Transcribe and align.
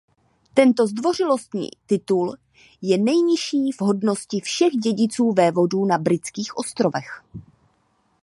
Tento 0.53 0.87
zdvořilostní 0.87 1.69
titul 1.85 2.35
je 2.81 2.97
nejnižší 2.97 3.71
v 3.71 3.81
hodnosti 3.81 4.39
všech 4.43 4.73
dědiců 4.73 5.31
vévodů 5.31 5.85
na 5.85 5.97
Britských 5.97 6.57
ostrovech. 6.57 7.23